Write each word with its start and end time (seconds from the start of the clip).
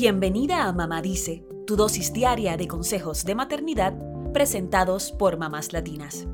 Bienvenida 0.00 0.68
a 0.68 0.72
Mamá 0.72 1.02
Dice, 1.02 1.44
tu 1.66 1.74
dosis 1.74 2.12
diaria 2.12 2.56
de 2.56 2.68
consejos 2.68 3.24
de 3.24 3.34
maternidad 3.34 3.94
presentados 4.32 5.10
por 5.10 5.38
mamás 5.38 5.72
latinas. 5.72 6.28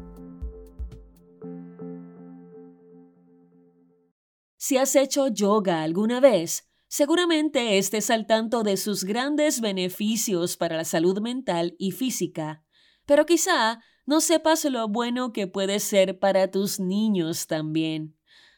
Si 4.59 4.77
has 4.77 4.95
hecho 4.95 5.29
yoga 5.29 5.82
alguna 5.82 6.21
vez, 6.21 6.69
seguramente 6.89 7.79
estés 7.79 8.11
al 8.11 8.27
tanto 8.27 8.64
de 8.64 8.77
sus 8.77 9.05
grandes 9.05 9.62
beneficios 9.62 10.59
para 10.59 10.77
la 10.77 10.85
salud 10.85 11.23
mental 11.23 11.75
y 11.79 11.93
física, 11.93 12.62
pero 13.07 13.25
quizá 13.25 13.81
no 14.05 14.21
sepas 14.21 14.67
lo 14.67 14.87
bueno 14.89 15.33
que 15.33 15.46
puede 15.46 15.81
ser 15.81 16.19
para 16.19 16.51
tus 16.51 16.81
niños 16.81 17.46
también. 17.46 18.15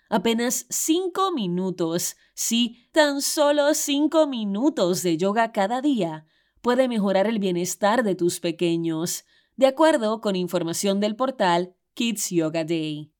Apenas 0.09 0.67
cinco 0.71 1.33
minutos, 1.33 2.17
sí, 2.35 2.89
tan 2.93 3.21
solo 3.21 3.75
cinco 3.75 4.27
minutos 4.29 5.03
de 5.03 5.17
yoga 5.17 5.51
cada 5.51 5.81
día 5.81 6.27
puede 6.61 6.89
mejorar 6.89 7.27
el 7.27 7.39
bienestar 7.39 8.03
de 8.03 8.15
tus 8.15 8.41
pequeños, 8.41 9.25
de 9.57 9.67
acuerdo 9.67 10.21
con 10.21 10.37
información 10.37 11.01
del 11.01 11.17
portal 11.17 11.75
Kids 11.95 12.31
Yoga 12.31 12.65
Day. 12.65 13.13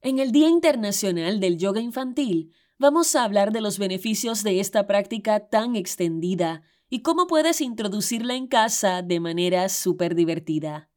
En 0.00 0.18
el 0.18 0.32
Día 0.32 0.48
Internacional 0.48 1.40
del 1.40 1.56
Yoga 1.58 1.80
Infantil, 1.80 2.52
vamos 2.78 3.14
a 3.16 3.24
hablar 3.24 3.52
de 3.52 3.60
los 3.60 3.78
beneficios 3.78 4.42
de 4.42 4.60
esta 4.60 4.86
práctica 4.86 5.48
tan 5.48 5.76
extendida 5.76 6.62
y 6.90 7.00
cómo 7.00 7.26
puedes 7.26 7.60
introducirla 7.60 8.34
en 8.34 8.46
casa 8.46 9.02
de 9.02 9.20
manera 9.20 9.68
súper 9.68 10.14
divertida. 10.14 10.90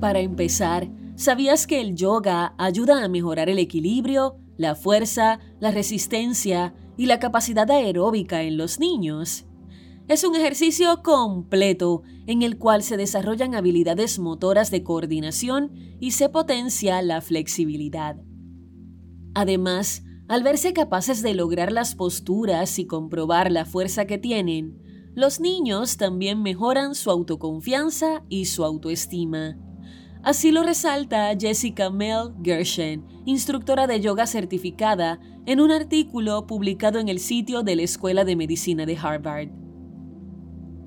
Para 0.00 0.20
empezar, 0.20 0.88
¿sabías 1.16 1.66
que 1.66 1.80
el 1.80 1.94
yoga 1.94 2.54
ayuda 2.58 3.04
a 3.04 3.08
mejorar 3.08 3.48
el 3.48 3.58
equilibrio, 3.58 4.36
la 4.56 4.74
fuerza, 4.74 5.40
la 5.60 5.70
resistencia 5.70 6.74
y 6.96 7.06
la 7.06 7.18
capacidad 7.18 7.70
aeróbica 7.70 8.42
en 8.42 8.56
los 8.56 8.78
niños? 8.78 9.46
Es 10.06 10.22
un 10.22 10.36
ejercicio 10.36 11.02
completo 11.02 12.02
en 12.26 12.42
el 12.42 12.58
cual 12.58 12.82
se 12.82 12.98
desarrollan 12.98 13.54
habilidades 13.54 14.18
motoras 14.18 14.70
de 14.70 14.82
coordinación 14.82 15.72
y 15.98 16.10
se 16.10 16.28
potencia 16.28 17.00
la 17.00 17.22
flexibilidad. 17.22 18.16
Además, 19.34 20.02
al 20.28 20.42
verse 20.42 20.74
capaces 20.74 21.22
de 21.22 21.34
lograr 21.34 21.72
las 21.72 21.94
posturas 21.94 22.78
y 22.78 22.86
comprobar 22.86 23.50
la 23.50 23.64
fuerza 23.64 24.06
que 24.06 24.18
tienen, 24.18 24.78
los 25.14 25.40
niños 25.40 25.96
también 25.96 26.42
mejoran 26.42 26.94
su 26.94 27.10
autoconfianza 27.10 28.24
y 28.28 28.46
su 28.46 28.64
autoestima. 28.64 29.56
Así 30.24 30.52
lo 30.52 30.62
resalta 30.62 31.36
Jessica 31.38 31.90
Mel 31.90 32.32
Gershen, 32.42 33.04
instructora 33.26 33.86
de 33.86 34.00
yoga 34.00 34.26
certificada, 34.26 35.20
en 35.44 35.60
un 35.60 35.70
artículo 35.70 36.46
publicado 36.46 36.98
en 36.98 37.10
el 37.10 37.18
sitio 37.18 37.62
de 37.62 37.76
la 37.76 37.82
Escuela 37.82 38.24
de 38.24 38.34
Medicina 38.34 38.86
de 38.86 38.96
Harvard. 38.96 39.50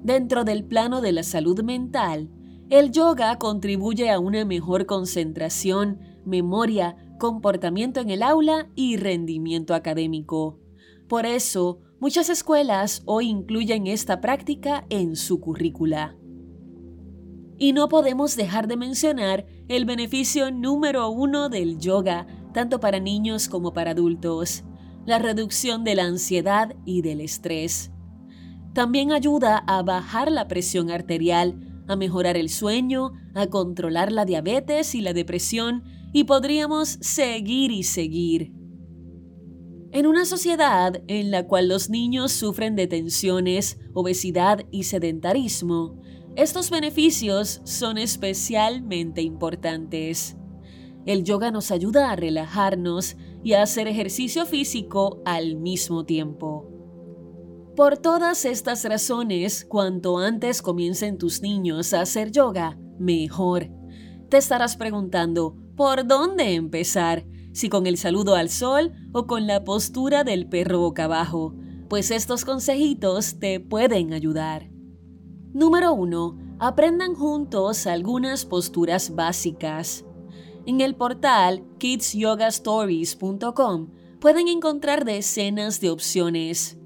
Dentro 0.04 0.44
del 0.44 0.64
plano 0.64 1.02
de 1.02 1.12
la 1.12 1.22
salud 1.22 1.62
mental, 1.62 2.32
el 2.72 2.92
yoga 2.92 3.38
contribuye 3.38 4.10
a 4.10 4.18
una 4.18 4.44
mejor 4.44 4.88
concentración, 4.88 6.00
memoria, 6.26 6.98
comportamiento 7.20 8.00
en 8.00 8.10
el 8.10 8.24
aula 8.24 8.72
y 8.74 8.98
rendimiento 8.98 9.76
académico. 9.76 10.60
Por 11.08 11.28
eso, 11.28 11.82
muchas 12.00 12.30
escuelas 12.30 13.04
hoy 13.06 13.30
incluyen 13.30 13.86
esta 13.86 14.20
práctica 14.20 14.88
en 14.90 15.16
su 15.16 15.40
currícula. 15.40 16.18
Y 17.58 17.74
no 17.74 17.90
podemos 17.90 18.36
dejar 18.36 18.68
de 18.68 18.78
mencionar 18.78 19.46
el 19.68 19.86
beneficio 19.86 20.52
número 20.52 21.10
uno 21.10 21.50
del 21.50 21.80
yoga, 21.80 22.28
tanto 22.54 22.80
para 22.80 23.00
niños 23.00 23.50
como 23.50 23.74
para 23.74 23.92
adultos, 23.92 24.64
la 25.06 25.20
reducción 25.20 25.84
de 25.84 25.96
la 25.96 26.04
ansiedad 26.04 26.76
y 26.86 27.02
del 27.02 27.22
estrés. 27.22 27.92
También 28.74 29.12
ayuda 29.12 29.58
a 29.58 29.82
bajar 29.82 30.32
la 30.32 30.48
presión 30.48 30.92
arterial, 30.92 31.84
a 31.88 31.96
mejorar 31.96 32.38
el 32.38 32.50
sueño, 32.50 33.14
a 33.34 33.48
controlar 33.48 34.12
la 34.12 34.26
diabetes 34.26 34.94
y 34.94 35.02
la 35.02 35.14
depresión, 35.14 35.84
y 36.14 36.26
podríamos 36.26 36.98
seguir 37.02 37.72
y 37.72 37.84
seguir. 37.84 38.54
En 39.92 40.06
una 40.06 40.26
sociedad 40.26 41.02
en 41.08 41.32
la 41.32 41.48
cual 41.48 41.70
los 41.70 41.90
niños 41.90 42.32
sufren 42.32 42.76
de 42.76 42.88
tensiones, 42.88 43.80
obesidad 43.94 44.66
y 44.70 44.84
sedentarismo, 44.84 46.02
estos 46.38 46.70
beneficios 46.70 47.62
son 47.64 47.98
especialmente 47.98 49.24
importantes. 49.24 50.38
El 51.08 51.24
yoga 51.24 51.50
nos 51.50 51.72
ayuda 51.72 52.12
a 52.12 52.16
relajarnos 52.16 53.18
y 53.44 53.54
a 53.54 53.64
hacer 53.64 53.88
ejercicio 53.88 54.46
físico 54.46 55.20
al 55.26 55.56
mismo 55.56 56.06
tiempo. 56.06 56.70
Por 57.76 57.98
todas 57.98 58.46
estas 58.46 58.86
razones, 58.86 59.66
cuanto 59.66 60.20
antes 60.20 60.62
comiencen 60.62 61.18
tus 61.18 61.42
niños 61.42 61.92
a 61.94 62.02
hacer 62.02 62.32
yoga, 62.32 62.78
mejor. 63.00 63.72
Te 64.30 64.38
estarás 64.38 64.78
preguntando, 64.78 65.58
¿por 65.76 66.06
dónde 66.06 66.54
empezar? 66.54 67.26
Si 67.52 67.68
con 67.68 67.88
el 67.88 67.98
saludo 67.98 68.36
al 68.36 68.50
sol 68.50 68.94
o 69.12 69.26
con 69.26 69.48
la 69.48 69.64
postura 69.64 70.24
del 70.24 70.48
perro 70.48 70.82
boca 70.82 71.06
abajo, 71.06 71.56
pues 71.90 72.12
estos 72.12 72.46
consejitos 72.46 73.40
te 73.40 73.60
pueden 73.60 74.14
ayudar. 74.14 74.77
Número 75.58 75.92
1. 75.92 76.56
Aprendan 76.60 77.16
juntos 77.16 77.88
algunas 77.88 78.46
posturas 78.46 79.16
básicas. 79.16 80.06
En 80.68 80.82
el 80.82 80.94
portal 80.94 81.64
kidsyogastories.com 81.80 83.88
pueden 84.20 84.50
encontrar 84.50 85.04
decenas 85.04 85.82
de 85.82 85.90
opciones. 85.90 86.78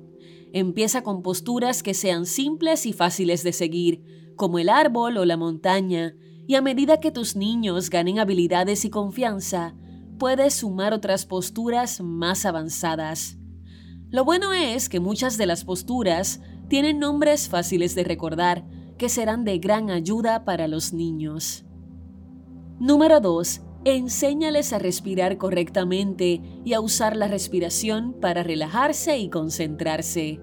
Empieza 0.53 1.03
con 1.03 1.21
posturas 1.21 1.83
que 1.83 1.93
sean 1.93 2.25
simples 2.25 2.85
y 2.85 2.93
fáciles 2.93 3.43
de 3.43 3.51
seguir, 3.51 4.05
como 4.37 4.57
el 4.57 4.69
árbol 4.69 5.17
o 5.17 5.25
la 5.25 5.35
montaña, 5.35 6.15
y 6.47 6.55
a 6.55 6.61
medida 6.61 7.01
que 7.01 7.11
tus 7.11 7.35
niños 7.35 7.89
ganen 7.89 8.19
habilidades 8.19 8.85
y 8.85 8.89
confianza, 8.89 9.75
puedes 10.17 10.53
sumar 10.53 10.93
otras 10.93 11.25
posturas 11.25 11.99
más 11.99 12.45
avanzadas. 12.45 13.37
Lo 14.11 14.23
bueno 14.23 14.53
es 14.53 14.87
que 14.87 15.01
muchas 15.01 15.37
de 15.37 15.45
las 15.45 15.65
posturas 15.65 16.39
tienen 16.71 16.99
nombres 16.99 17.49
fáciles 17.49 17.95
de 17.95 18.05
recordar 18.05 18.63
que 18.97 19.09
serán 19.09 19.43
de 19.43 19.59
gran 19.59 19.89
ayuda 19.89 20.45
para 20.45 20.69
los 20.69 20.93
niños. 20.93 21.65
Número 22.79 23.19
2. 23.19 23.61
Enséñales 23.83 24.71
a 24.71 24.79
respirar 24.79 25.37
correctamente 25.37 26.41
y 26.63 26.71
a 26.71 26.79
usar 26.79 27.17
la 27.17 27.27
respiración 27.27 28.15
para 28.21 28.41
relajarse 28.41 29.17
y 29.17 29.29
concentrarse. 29.29 30.39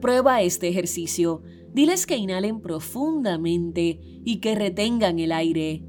Prueba 0.00 0.42
este 0.42 0.68
ejercicio. 0.68 1.42
Diles 1.74 2.06
que 2.06 2.16
inhalen 2.16 2.60
profundamente 2.60 3.98
y 4.24 4.36
que 4.36 4.54
retengan 4.54 5.18
el 5.18 5.32
aire. 5.32 5.84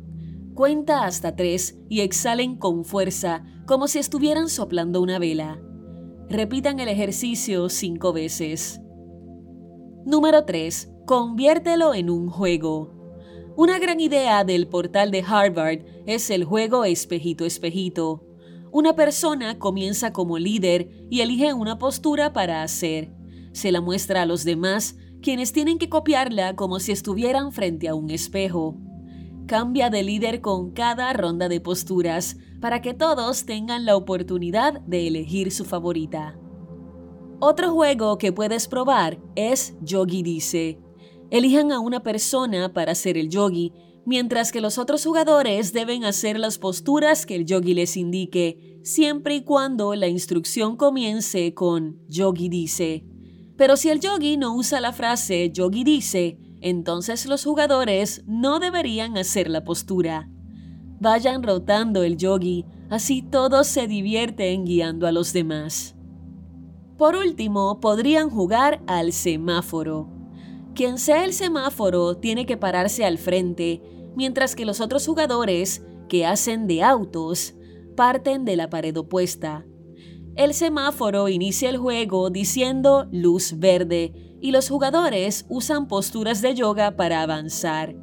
Cuenta 0.56 1.06
hasta 1.06 1.36
tres 1.36 1.78
y 1.90 2.00
exhalen 2.00 2.56
con 2.56 2.86
fuerza, 2.86 3.46
como 3.68 3.88
si 3.88 4.00
estuvieran 4.00 4.50
soplando 4.50 5.00
una 5.00 5.20
vela. 5.20 5.62
Repitan 6.28 6.80
el 6.80 6.90
ejercicio 6.90 7.70
cinco 7.70 8.14
veces. 8.14 8.83
Número 10.06 10.44
3. 10.44 10.90
Conviértelo 11.06 11.94
en 11.94 12.10
un 12.10 12.30
juego. 12.30 12.92
Una 13.56 13.80
gran 13.80 14.02
idea 14.02 14.44
del 14.44 14.68
portal 14.68 15.12
de 15.12 15.24
Harvard 15.26 15.86
es 16.06 16.30
el 16.30 16.44
juego 16.44 16.84
espejito 16.84 17.46
espejito. 17.46 18.26
Una 18.74 18.98
persona 18.98 19.60
comienza 19.60 20.12
como 20.12 20.38
líder 20.40 20.90
y 21.10 21.22
elige 21.22 21.54
una 21.54 21.78
postura 21.78 22.34
para 22.34 22.64
hacer. 22.64 23.14
Se 23.54 23.72
la 23.72 23.80
muestra 23.80 24.24
a 24.24 24.26
los 24.26 24.44
demás, 24.44 24.98
quienes 25.22 25.54
tienen 25.54 25.78
que 25.78 25.88
copiarla 25.88 26.58
como 26.58 26.82
si 26.82 26.92
estuvieran 26.92 27.54
frente 27.54 27.88
a 27.88 27.96
un 27.96 28.10
espejo. 28.10 28.76
Cambia 29.48 29.90
de 29.90 30.04
líder 30.04 30.42
con 30.42 30.72
cada 30.72 31.14
ronda 31.14 31.48
de 31.48 31.62
posturas 31.62 32.36
para 32.60 32.82
que 32.82 32.94
todos 32.94 33.46
tengan 33.46 33.86
la 33.86 33.96
oportunidad 33.96 34.82
de 34.82 35.08
elegir 35.08 35.50
su 35.52 35.64
favorita. 35.64 36.38
Otro 37.46 37.74
juego 37.74 38.18
que 38.18 38.32
puedes 38.32 38.70
probar 38.70 39.20
es 39.36 39.76
Yogi 39.82 40.24
Dice. 40.24 40.80
Elijan 41.30 41.74
a 41.74 41.82
una 41.82 42.02
persona 42.02 42.72
para 42.72 42.94
hacer 42.94 43.18
el 43.18 43.28
yogi, 43.28 43.74
mientras 44.06 44.54
que 44.54 44.62
los 44.62 44.78
otros 44.78 45.04
jugadores 45.04 45.74
deben 45.74 46.06
hacer 46.06 46.40
las 46.40 46.58
posturas 46.58 47.26
que 47.26 47.36
el 47.36 47.46
yogi 47.46 47.74
les 47.74 47.98
indique, 47.98 48.80
siempre 48.82 49.36
y 49.36 49.44
cuando 49.44 49.94
la 49.94 50.08
instrucción 50.08 50.78
comience 50.78 51.54
con 51.54 52.00
Yogi 52.08 52.48
dice. 52.48 53.04
Pero 53.58 53.76
si 53.76 53.90
el 53.90 54.00
yogi 54.00 54.38
no 54.38 54.56
usa 54.56 54.80
la 54.80 54.94
frase 54.94 55.52
Yogi 55.52 55.84
dice, 55.84 56.38
entonces 56.62 57.26
los 57.26 57.44
jugadores 57.44 58.24
no 58.26 58.60
deberían 58.60 59.18
hacer 59.18 59.50
la 59.50 59.66
postura. 59.66 60.30
Vayan 61.02 61.44
rotando 61.44 62.04
el 62.04 62.16
yogi, 62.16 62.64
así 62.90 63.22
todos 63.22 63.68
se 63.68 63.86
divierten 63.88 64.64
guiando 64.64 65.08
a 65.08 65.12
los 65.12 65.34
demás. 65.34 65.98
Por 67.04 67.18
último, 67.18 67.82
podrían 67.82 68.30
jugar 68.30 68.82
al 68.88 69.12
semáforo. 69.12 70.08
Quien 70.74 70.98
sea 70.98 71.26
el 71.26 71.34
semáforo 71.34 72.16
tiene 72.16 72.46
que 72.46 72.56
pararse 72.56 73.04
al 73.04 73.18
frente, 73.18 73.82
mientras 74.16 74.56
que 74.56 74.64
los 74.64 74.80
otros 74.80 75.06
jugadores, 75.06 75.86
que 76.08 76.26
hacen 76.26 76.66
de 76.66 76.82
autos, 76.82 77.56
parten 77.98 78.46
de 78.46 78.56
la 78.56 78.70
pared 78.70 78.96
opuesta. 78.96 79.66
El 80.38 80.54
semáforo 80.54 81.28
inicia 81.28 81.70
el 81.70 81.76
juego 81.76 82.30
diciendo 82.30 83.10
luz 83.12 83.60
verde 83.60 84.38
y 84.40 84.52
los 84.52 84.70
jugadores 84.70 85.46
usan 85.50 85.90
posturas 85.90 86.42
de 86.42 86.56
yoga 86.56 86.96
para 86.96 87.22
avanzar. 87.22 87.98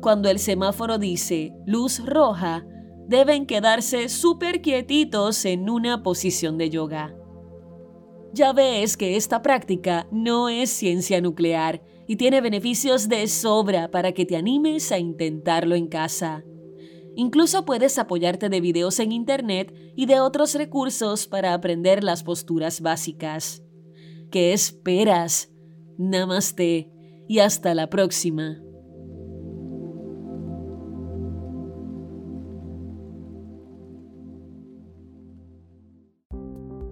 Cuando 0.00 0.28
el 0.28 0.40
semáforo 0.40 0.98
dice 0.98 1.54
luz 1.64 2.04
roja, 2.04 2.66
deben 3.06 3.46
quedarse 3.46 4.08
súper 4.08 4.62
quietitos 4.62 5.44
en 5.44 5.70
una 5.70 6.02
posición 6.02 6.58
de 6.58 6.70
yoga. 6.70 7.14
Ya 8.34 8.52
ves 8.52 8.96
que 8.96 9.16
esta 9.16 9.42
práctica 9.42 10.06
no 10.10 10.48
es 10.48 10.70
ciencia 10.70 11.20
nuclear 11.20 11.82
y 12.06 12.16
tiene 12.16 12.40
beneficios 12.40 13.08
de 13.08 13.26
sobra 13.28 13.90
para 13.90 14.12
que 14.12 14.24
te 14.24 14.36
animes 14.36 14.90
a 14.90 14.98
intentarlo 14.98 15.74
en 15.74 15.86
casa. 15.86 16.42
Incluso 17.14 17.66
puedes 17.66 17.98
apoyarte 17.98 18.48
de 18.48 18.60
videos 18.62 18.98
en 19.00 19.12
Internet 19.12 19.74
y 19.94 20.06
de 20.06 20.20
otros 20.20 20.54
recursos 20.54 21.26
para 21.26 21.52
aprender 21.52 22.02
las 22.02 22.22
posturas 22.22 22.80
básicas. 22.80 23.62
¿Qué 24.30 24.54
esperas? 24.54 25.52
Namaste 25.98 26.90
y 27.28 27.40
hasta 27.40 27.74
la 27.74 27.90
próxima. 27.90 28.62